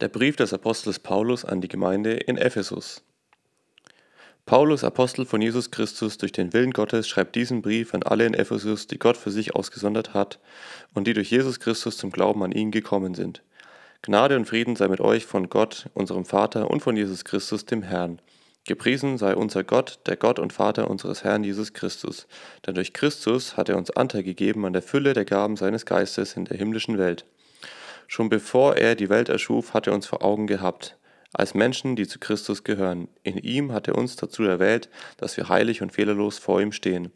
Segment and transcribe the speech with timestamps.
[0.00, 3.02] Der Brief des Apostels Paulus an die Gemeinde in Ephesus.
[4.46, 8.32] Paulus, Apostel von Jesus Christus, durch den Willen Gottes, schreibt diesen Brief an alle in
[8.32, 10.38] Ephesus, die Gott für sich ausgesondert hat
[10.94, 13.42] und die durch Jesus Christus zum Glauben an ihn gekommen sind.
[14.02, 17.82] Gnade und Frieden sei mit euch von Gott, unserem Vater und von Jesus Christus, dem
[17.82, 18.20] Herrn.
[18.68, 22.28] Gepriesen sei unser Gott, der Gott und Vater unseres Herrn Jesus Christus,
[22.64, 26.36] denn durch Christus hat er uns Anteil gegeben an der Fülle der Gaben seines Geistes
[26.36, 27.24] in der himmlischen Welt.
[28.10, 30.96] Schon bevor er die Welt erschuf, hat er uns vor Augen gehabt,
[31.34, 33.08] als Menschen, die zu Christus gehören.
[33.22, 37.12] In ihm hat er uns dazu erwählt, dass wir heilig und fehlerlos vor ihm stehen.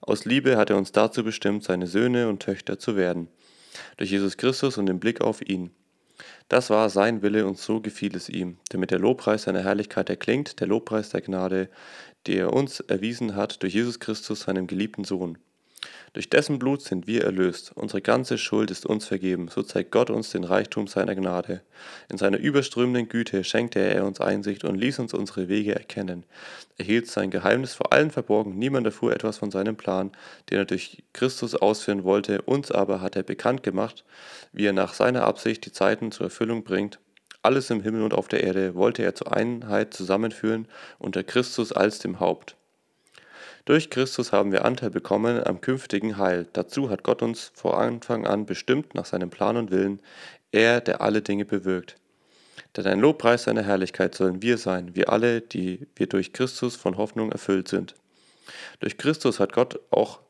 [0.00, 3.28] Aus Liebe hat er uns dazu bestimmt, seine Söhne und Töchter zu werden.
[3.96, 5.72] Durch Jesus Christus und den Blick auf ihn.
[6.48, 10.60] Das war sein Wille und so gefiel es ihm, damit der Lobpreis seiner Herrlichkeit erklingt,
[10.60, 11.68] der Lobpreis der Gnade,
[12.28, 15.38] die er uns erwiesen hat durch Jesus Christus, seinem geliebten Sohn.
[16.12, 17.72] Durch dessen Blut sind wir erlöst.
[17.74, 19.48] Unsere ganze Schuld ist uns vergeben.
[19.48, 21.62] So zeigt Gott uns den Reichtum seiner Gnade.
[22.10, 26.24] In seiner überströmenden Güte schenkte er uns Einsicht und ließ uns unsere Wege erkennen.
[26.76, 28.58] Er hielt sein Geheimnis vor allen verborgen.
[28.58, 30.12] Niemand erfuhr etwas von seinem Plan,
[30.50, 32.42] den er durch Christus ausführen wollte.
[32.42, 34.04] Uns aber hat er bekannt gemacht,
[34.52, 36.98] wie er nach seiner Absicht die Zeiten zur Erfüllung bringt.
[37.42, 40.66] Alles im Himmel und auf der Erde wollte er zur Einheit zusammenführen
[40.98, 42.57] unter Christus als dem Haupt.
[43.68, 46.48] Durch Christus haben wir Anteil bekommen am künftigen Heil.
[46.54, 50.00] Dazu hat Gott uns vor Anfang an bestimmt nach seinem Plan und Willen,
[50.52, 51.96] er, der alle Dinge bewirkt.
[52.74, 56.96] Denn ein Lobpreis seiner Herrlichkeit sollen wir sein, wir alle, die wir durch Christus von
[56.96, 57.94] Hoffnung erfüllt sind.
[58.80, 60.20] Durch Christus hat Gott auch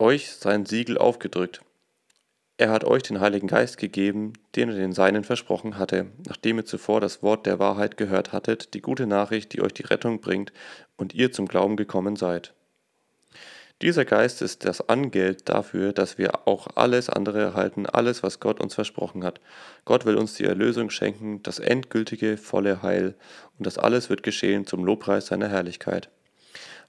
[0.00, 1.60] euch sein Siegel aufgedrückt.
[2.60, 6.66] Er hat euch den Heiligen Geist gegeben, den er den Seinen versprochen hatte, nachdem ihr
[6.66, 10.52] zuvor das Wort der Wahrheit gehört hattet, die gute Nachricht, die euch die Rettung bringt
[10.98, 12.52] und ihr zum Glauben gekommen seid.
[13.80, 18.60] Dieser Geist ist das Angeld dafür, dass wir auch alles andere erhalten, alles, was Gott
[18.60, 19.40] uns versprochen hat.
[19.86, 23.14] Gott will uns die Erlösung schenken, das endgültige, volle Heil,
[23.56, 26.10] und das alles wird geschehen zum Lobpreis seiner Herrlichkeit.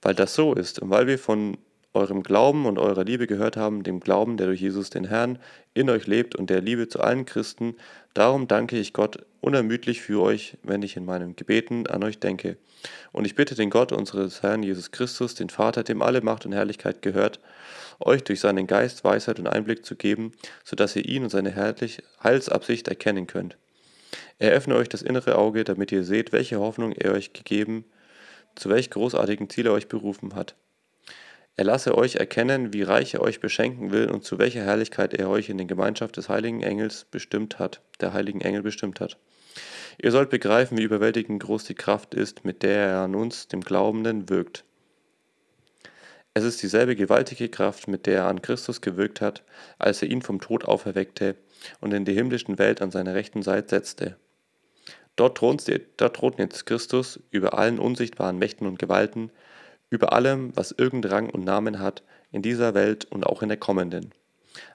[0.00, 1.58] Weil das so ist und weil wir von
[1.98, 5.38] eurem Glauben und eurer Liebe gehört haben, dem Glauben, der durch Jesus den Herrn
[5.74, 7.76] in euch lebt und der Liebe zu allen Christen.
[8.14, 12.56] Darum danke ich Gott unermüdlich für euch, wenn ich in meinen Gebeten an euch denke.
[13.12, 16.52] Und ich bitte den Gott unseres Herrn Jesus Christus, den Vater, dem alle Macht und
[16.52, 17.40] Herrlichkeit gehört,
[18.00, 20.32] euch durch seinen Geist Weisheit und Einblick zu geben,
[20.64, 23.58] sodass ihr ihn und seine herrliche Heilsabsicht erkennen könnt.
[24.38, 27.84] Er öffne euch das innere Auge, damit ihr seht, welche Hoffnung er euch gegeben,
[28.54, 30.54] zu welch großartigen Ziel er euch berufen hat
[31.58, 35.28] er lasse euch erkennen, wie reich er euch beschenken will und zu welcher Herrlichkeit er
[35.28, 39.18] euch in den Gemeinschaft des heiligen Engels bestimmt hat, der heiligen Engel bestimmt hat.
[40.00, 43.60] Ihr sollt begreifen, wie überwältigend groß die Kraft ist, mit der er an uns, dem
[43.60, 44.62] Glaubenden, wirkt.
[46.32, 49.42] Es ist dieselbe gewaltige Kraft, mit der er an Christus gewirkt hat,
[49.80, 51.34] als er ihn vom Tod auferweckte
[51.80, 54.16] und in die himmlischen Welt an seine rechten Seite setzte.
[55.16, 59.32] Dort thront jetzt Christus über allen unsichtbaren Mächten und Gewalten,
[59.90, 63.58] über allem, was irgend Rang und Namen hat, in dieser Welt und auch in der
[63.58, 64.12] kommenden.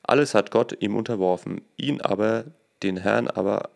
[0.01, 2.45] Alles hat Gott ihm unterworfen, ihn aber,
[2.81, 3.69] den Herrn aber,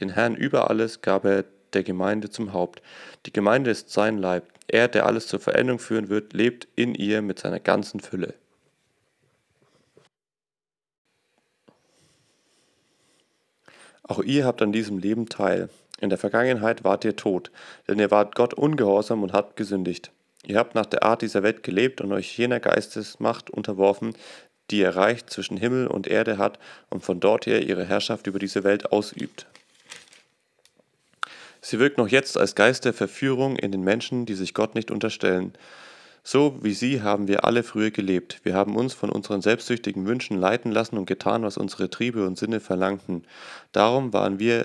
[0.00, 2.82] den Herrn über alles gab er der Gemeinde zum Haupt.
[3.26, 4.44] Die Gemeinde ist sein Leib.
[4.66, 8.34] Er, der alles zur Veränderung führen wird, lebt in ihr mit seiner ganzen Fülle.
[14.04, 15.68] Auch ihr habt an diesem Leben teil.
[16.00, 17.50] In der Vergangenheit wart ihr tot,
[17.88, 20.12] denn ihr wart Gott ungehorsam und habt gesündigt.
[20.46, 24.14] Ihr habt nach der Art dieser Welt gelebt und euch jener Geistesmacht unterworfen,
[24.70, 26.58] die ihr Reich zwischen Himmel und Erde hat
[26.90, 29.46] und von dort her ihre Herrschaft über diese Welt ausübt.
[31.62, 34.90] Sie wirkt noch jetzt als Geist der Verführung in den Menschen, die sich Gott nicht
[34.90, 35.54] unterstellen.
[36.26, 38.40] So wie sie haben wir alle früher gelebt.
[38.44, 42.38] Wir haben uns von unseren selbstsüchtigen Wünschen leiten lassen und getan, was unsere Triebe und
[42.38, 43.26] Sinne verlangten.
[43.72, 44.64] Darum waren wir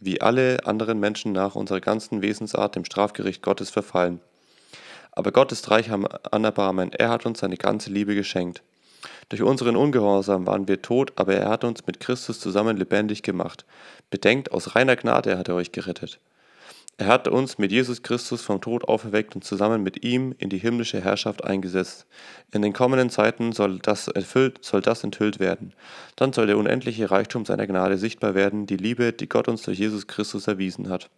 [0.00, 4.20] wie alle anderen Menschen nach unserer ganzen Wesensart dem Strafgericht Gottes verfallen.
[5.12, 8.62] Aber Gott ist reich an Erbarmen, er hat uns seine ganze Liebe geschenkt.
[9.28, 13.66] Durch unseren Ungehorsam waren wir tot, aber er hat uns mit Christus zusammen lebendig gemacht.
[14.08, 16.18] Bedenkt, aus reiner Gnade hat er euch gerettet.
[17.00, 20.58] Er hat uns mit Jesus Christus vom Tod auferweckt und zusammen mit ihm in die
[20.58, 22.08] himmlische Herrschaft eingesetzt.
[22.52, 25.74] In den kommenden Zeiten soll das, erfüllt, soll das enthüllt werden.
[26.16, 29.78] Dann soll der unendliche Reichtum seiner Gnade sichtbar werden, die Liebe, die Gott uns durch
[29.78, 31.08] Jesus Christus erwiesen hat.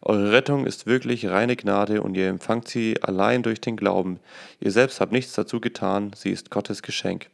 [0.00, 4.18] Eure Rettung ist wirklich reine Gnade und ihr empfangt sie allein durch den Glauben.
[4.60, 7.28] Ihr selbst habt nichts dazu getan, sie ist Gottes Geschenk.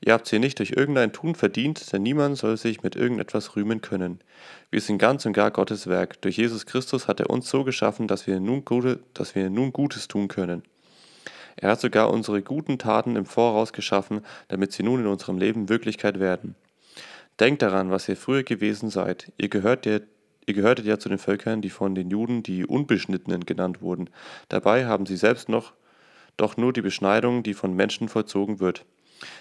[0.00, 3.80] Ihr habt sie nicht durch irgendein Tun verdient, denn niemand soll sich mit irgendetwas rühmen
[3.80, 4.20] können.
[4.70, 6.20] Wir sind ganz und gar Gottes Werk.
[6.22, 9.72] Durch Jesus Christus hat er uns so geschaffen, dass wir nun, Gute, dass wir nun
[9.72, 10.62] Gutes tun können.
[11.56, 15.68] Er hat sogar unsere guten Taten im Voraus geschaffen, damit sie nun in unserem Leben
[15.68, 16.54] Wirklichkeit werden.
[17.38, 19.32] Denkt daran, was ihr früher gewesen seid.
[19.38, 20.00] Ihr gehört ja
[20.46, 24.10] Ihr gehörtet ja zu den Völkern, die von den Juden die Unbeschnittenen genannt wurden.
[24.48, 25.74] Dabei haben sie selbst noch
[26.36, 28.84] doch nur die Beschneidung, die von Menschen vollzogen wird.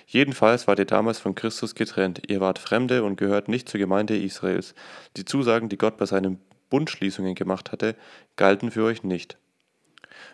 [0.08, 2.22] Jedenfalls wart ihr damals von Christus getrennt.
[2.28, 4.74] Ihr wart Fremde und gehört nicht zur Gemeinde Israels.
[5.18, 6.40] Die Zusagen, die Gott bei seinen
[6.70, 7.96] Bundschließungen gemacht hatte,
[8.36, 9.38] galten für euch nicht.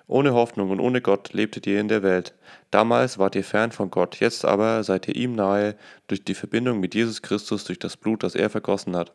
[0.07, 2.33] Ohne Hoffnung und ohne Gott lebtet ihr in der Welt.
[2.71, 5.75] Damals wart ihr fern von Gott, jetzt aber seid ihr ihm nahe
[6.07, 9.13] durch die Verbindung mit Jesus Christus durch das Blut, das er vergossen hat.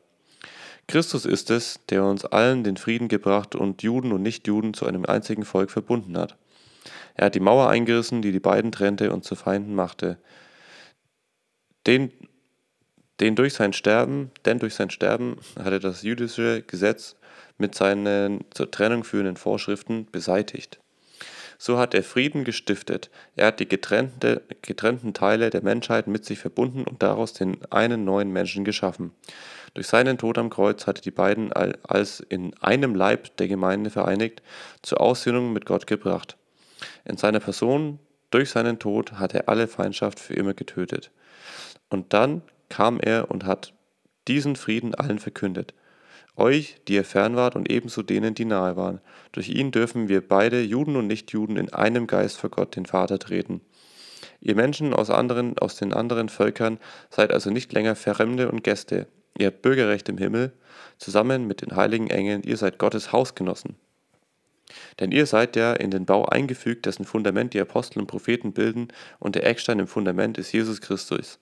[0.86, 5.04] Christus ist es, der uns allen den Frieden gebracht und Juden und Nichtjuden zu einem
[5.04, 6.36] einzigen Volk verbunden hat.
[7.20, 10.16] Er hat die Mauer eingerissen, die die beiden trennte und zu Feinden machte.
[11.86, 12.10] Den,
[13.20, 17.16] den durch sein Sterben, denn durch sein Sterben hatte das jüdische Gesetz
[17.58, 20.80] mit seinen zur Trennung führenden Vorschriften beseitigt.
[21.58, 23.10] So hat er Frieden gestiftet.
[23.36, 28.06] Er hat die getrennte, getrennten Teile der Menschheit mit sich verbunden und daraus den einen
[28.06, 29.12] neuen Menschen geschaffen.
[29.74, 34.42] Durch seinen Tod am Kreuz hatte die beiden als in einem Leib der Gemeinde vereinigt
[34.80, 36.38] zur Aussöhnung mit Gott gebracht.
[37.04, 37.98] In seiner Person,
[38.30, 41.10] durch seinen Tod, hat er alle Feindschaft für immer getötet.
[41.88, 43.74] Und dann kam er und hat
[44.28, 45.74] diesen Frieden allen verkündet.
[46.36, 49.00] Euch, die ihr fern wart, und ebenso denen, die nahe waren.
[49.32, 53.18] Durch ihn dürfen wir beide, Juden und Nichtjuden, in einem Geist vor Gott, den Vater,
[53.18, 53.60] treten.
[54.40, 56.78] Ihr Menschen aus, anderen, aus den anderen Völkern
[57.10, 59.06] seid also nicht länger Fremde und Gäste,
[59.38, 60.52] Ihr habt Bürgerrecht im Himmel,
[60.98, 63.76] zusammen mit den heiligen Engeln, ihr seid Gottes Hausgenossen.
[64.98, 68.88] Denn ihr seid ja in den Bau eingefügt, dessen Fundament die Apostel und Propheten bilden,
[69.18, 71.38] und der Eckstein im Fundament ist Jesus Christus.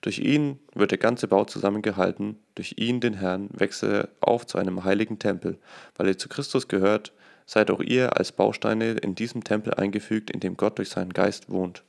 [0.00, 3.86] Durch ihn wird der ganze Bau zusammengehalten, durch ihn, den Herrn, wächst
[4.20, 5.58] auf zu einem heiligen Tempel.
[5.96, 7.12] Weil ihr zu Christus gehört,
[7.46, 11.50] seid auch ihr als Bausteine in diesem Tempel eingefügt, in dem Gott durch seinen Geist
[11.50, 11.84] wohnt.